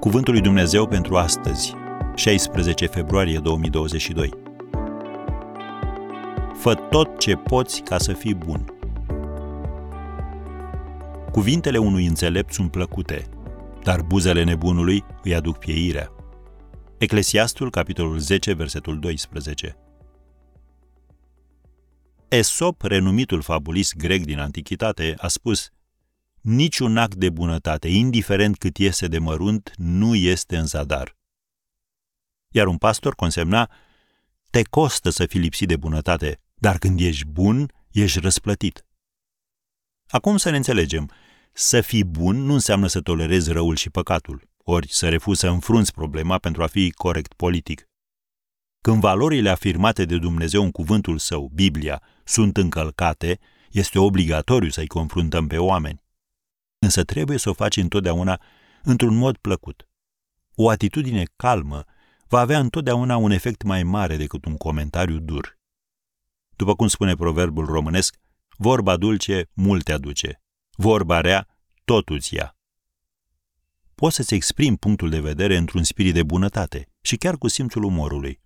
Cuvântul 0.00 0.32
lui 0.32 0.42
Dumnezeu 0.42 0.86
pentru 0.86 1.16
astăzi, 1.16 1.74
16 2.14 2.86
februarie 2.86 3.38
2022. 3.38 4.30
Fă 6.58 6.74
tot 6.74 7.18
ce 7.18 7.34
poți 7.34 7.80
ca 7.82 7.98
să 7.98 8.12
fii 8.12 8.34
bun. 8.34 8.74
Cuvintele 11.32 11.78
unui 11.78 12.06
înțelept 12.06 12.52
sunt 12.52 12.70
plăcute, 12.70 13.26
dar 13.82 14.02
buzele 14.02 14.44
nebunului 14.44 15.04
îi 15.22 15.34
aduc 15.34 15.58
pieirea. 15.58 16.12
Eclesiastul, 16.98 17.70
capitolul 17.70 18.18
10, 18.18 18.52
versetul 18.52 18.98
12. 18.98 19.76
Esop, 22.28 22.82
renumitul 22.82 23.42
fabulist 23.42 23.96
grec 23.96 24.24
din 24.24 24.38
antichitate, 24.38 25.14
a 25.18 25.28
spus 25.28 25.70
Niciun 26.40 26.96
act 26.96 27.14
de 27.14 27.30
bunătate, 27.30 27.88
indiferent 27.88 28.58
cât 28.58 28.76
iese 28.76 29.06
de 29.06 29.18
mărunt, 29.18 29.72
nu 29.76 30.14
este 30.14 30.56
în 30.56 30.66
zadar. 30.66 31.16
Iar 32.48 32.66
un 32.66 32.78
pastor 32.78 33.14
consemna 33.14 33.70
Te 34.50 34.62
costă 34.62 35.10
să 35.10 35.26
fii 35.26 35.40
lipsit 35.40 35.68
de 35.68 35.76
bunătate, 35.76 36.40
dar 36.54 36.78
când 36.78 37.00
ești 37.00 37.24
bun, 37.26 37.72
ești 37.90 38.18
răsplătit. 38.18 38.84
Acum 40.08 40.36
să 40.36 40.50
ne 40.50 40.56
înțelegem. 40.56 41.10
Să 41.52 41.80
fii 41.80 42.04
bun 42.04 42.36
nu 42.36 42.52
înseamnă 42.52 42.86
să 42.86 43.00
tolerezi 43.00 43.52
răul 43.52 43.76
și 43.76 43.90
păcatul, 43.90 44.48
ori 44.56 44.92
să 44.92 45.08
refuzi 45.08 45.40
să 45.40 45.48
înfrunți 45.48 45.92
problema 45.92 46.38
pentru 46.38 46.62
a 46.62 46.66
fi 46.66 46.90
corect 46.90 47.32
politic. 47.32 47.88
Când 48.80 49.00
valorile 49.00 49.50
afirmate 49.50 50.04
de 50.04 50.18
Dumnezeu 50.18 50.62
în 50.62 50.70
cuvântul 50.70 51.18
său, 51.18 51.50
Biblia, 51.54 52.02
sunt 52.24 52.56
încălcate, 52.56 53.38
este 53.70 53.98
obligatoriu 53.98 54.70
să-i 54.70 54.86
confruntăm 54.86 55.46
pe 55.46 55.58
oameni. 55.58 56.02
Însă 56.82 57.04
trebuie 57.04 57.38
să 57.38 57.48
o 57.48 57.52
faci 57.52 57.76
întotdeauna 57.76 58.40
într-un 58.82 59.16
mod 59.16 59.36
plăcut. 59.36 59.88
O 60.54 60.68
atitudine 60.68 61.24
calmă 61.36 61.84
va 62.28 62.40
avea 62.40 62.58
întotdeauna 62.58 63.16
un 63.16 63.30
efect 63.30 63.62
mai 63.62 63.82
mare 63.82 64.16
decât 64.16 64.44
un 64.44 64.56
comentariu 64.56 65.18
dur. 65.18 65.58
După 66.56 66.74
cum 66.74 66.88
spune 66.88 67.14
proverbul 67.14 67.64
românesc, 67.64 68.16
vorba 68.56 68.96
dulce 68.96 69.50
multe 69.52 69.92
aduce, 69.92 70.42
vorba 70.70 71.20
rea 71.20 71.46
tot 71.84 72.08
îți 72.08 72.34
ia. 72.34 72.56
Poți 73.94 74.16
să-ți 74.16 74.34
exprimi 74.34 74.76
punctul 74.76 75.10
de 75.10 75.20
vedere 75.20 75.56
într-un 75.56 75.82
spirit 75.82 76.14
de 76.14 76.22
bunătate 76.22 76.88
și 77.00 77.16
chiar 77.16 77.36
cu 77.36 77.48
simțul 77.48 77.82
umorului. 77.82 78.40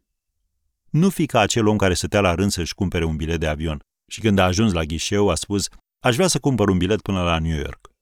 Nu 0.90 1.10
fi 1.10 1.26
ca 1.26 1.40
acel 1.40 1.66
om 1.66 1.76
care 1.76 1.94
stătea 1.94 2.20
la 2.20 2.34
rând 2.34 2.50
să-și 2.50 2.74
cumpere 2.74 3.04
un 3.04 3.16
bilet 3.16 3.40
de 3.40 3.46
avion 3.46 3.82
și 4.06 4.20
când 4.20 4.38
a 4.38 4.44
ajuns 4.44 4.72
la 4.72 4.84
ghișeu 4.84 5.28
a 5.28 5.34
spus 5.34 5.68
aș 6.00 6.14
vrea 6.14 6.26
să 6.26 6.38
cumpăr 6.38 6.68
un 6.68 6.78
bilet 6.78 7.00
până 7.00 7.22
la 7.22 7.38
New 7.38 7.56
York. 7.56 7.93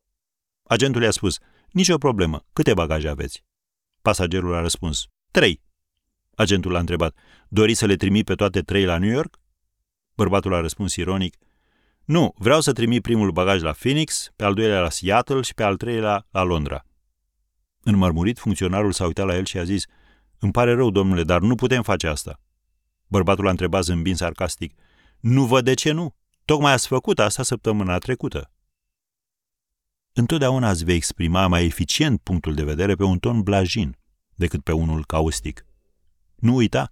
Agentul 0.72 1.02
i-a 1.02 1.10
spus, 1.10 1.38
nicio 1.70 1.98
problemă, 1.98 2.44
câte 2.52 2.74
bagaje 2.74 3.08
aveți? 3.08 3.44
Pasagerul 4.02 4.54
a 4.54 4.60
răspuns, 4.60 5.06
trei. 5.30 5.62
Agentul 6.34 6.76
a 6.76 6.78
întrebat, 6.78 7.16
doriți 7.48 7.78
să 7.78 7.86
le 7.86 7.96
trimit 7.96 8.24
pe 8.24 8.34
toate 8.34 8.60
trei 8.60 8.84
la 8.84 8.98
New 8.98 9.10
York? 9.10 9.38
Bărbatul 10.14 10.54
a 10.54 10.60
răspuns 10.60 10.96
ironic, 10.96 11.36
nu, 12.04 12.34
vreau 12.38 12.60
să 12.60 12.72
trimit 12.72 13.02
primul 13.02 13.30
bagaj 13.30 13.62
la 13.62 13.72
Phoenix, 13.72 14.30
pe 14.36 14.44
al 14.44 14.54
doilea 14.54 14.80
la 14.80 14.90
Seattle 14.90 15.40
și 15.40 15.54
pe 15.54 15.62
al 15.62 15.76
treilea 15.76 16.26
la 16.30 16.42
Londra. 16.42 16.86
Înmărmurit, 17.82 18.38
funcționarul 18.38 18.92
s-a 18.92 19.04
uitat 19.04 19.26
la 19.26 19.36
el 19.36 19.44
și 19.44 19.58
a 19.58 19.64
zis, 19.64 19.84
îmi 20.38 20.52
pare 20.52 20.74
rău, 20.74 20.90
domnule, 20.90 21.22
dar 21.22 21.40
nu 21.40 21.54
putem 21.54 21.82
face 21.82 22.06
asta. 22.06 22.40
Bărbatul 23.06 23.46
a 23.46 23.50
întrebat 23.50 23.82
zâmbind 23.82 24.16
sarcastic, 24.16 24.78
nu 25.20 25.46
văd 25.46 25.64
de 25.64 25.74
ce 25.74 25.92
nu. 25.92 26.16
Tocmai 26.44 26.72
ați 26.72 26.86
făcut 26.86 27.18
asta 27.18 27.42
săptămâna 27.42 27.98
trecută. 27.98 28.51
Întotdeauna 30.14 30.70
îți 30.70 30.84
vei 30.84 30.96
exprima 30.96 31.46
mai 31.46 31.64
eficient 31.64 32.20
punctul 32.20 32.54
de 32.54 32.64
vedere 32.64 32.94
pe 32.94 33.04
un 33.04 33.18
ton 33.18 33.42
blajin 33.42 33.96
decât 34.34 34.62
pe 34.62 34.72
unul 34.72 35.06
caustic. 35.06 35.66
Nu 36.34 36.54
uita, 36.54 36.90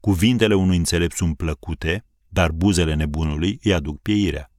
cuvintele 0.00 0.54
unui 0.54 0.76
înțelept 0.76 1.16
sunt 1.16 1.36
plăcute, 1.36 2.04
dar 2.28 2.52
buzele 2.52 2.94
nebunului 2.94 3.58
îi 3.62 3.74
aduc 3.74 4.00
pieirea. 4.02 4.50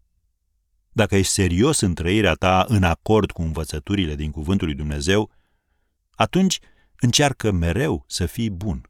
Dacă 0.91 1.15
ești 1.15 1.33
serios 1.33 1.79
în 1.79 1.93
trăirea 1.93 2.33
ta 2.33 2.65
în 2.67 2.83
acord 2.83 3.31
cu 3.31 3.41
învățăturile 3.41 4.15
din 4.15 4.31
Cuvântul 4.31 4.67
lui 4.67 4.75
Dumnezeu, 4.75 5.31
atunci 6.11 6.59
încearcă 6.99 7.51
mereu 7.51 8.03
să 8.07 8.25
fii 8.25 8.49
bun. 8.49 8.89